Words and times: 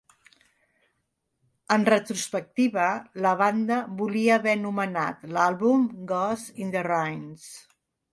En 1.75 1.83
retrospectiva, 1.93 2.85
la 3.25 3.33
banda 3.41 3.77
volia 3.99 4.39
haver 4.41 4.55
anomenat 4.61 5.27
l'àlbum 5.37 5.85
"Ghost 6.13 6.59
in 6.65 6.73
the 6.77 6.83
Ruins". 6.89 7.45